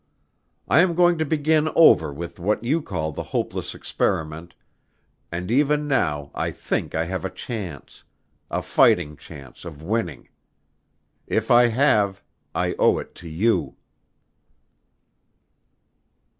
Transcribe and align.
I 0.67 0.81
am 0.81 0.95
going 0.95 1.19
to 1.19 1.25
begin 1.25 1.69
over 1.75 2.11
with 2.11 2.39
what 2.39 2.63
you 2.63 2.81
call 2.81 3.11
the 3.11 3.21
hopeless 3.21 3.75
experiment 3.75 4.55
and 5.31 5.51
even 5.51 5.87
now 5.87 6.31
I 6.33 6.49
think 6.49 6.95
I 6.95 7.05
have 7.05 7.23
a 7.23 7.29
chance... 7.29 8.03
a 8.49 8.63
fighting 8.63 9.15
chance 9.15 9.63
of 9.63 9.83
winning. 9.83 10.29
If 11.27 11.51
I 11.51 11.67
have, 11.67 12.23
I 12.55 12.73
owe 12.79 12.97
it 12.97 13.13
to 13.21 13.29
you." 13.29 13.75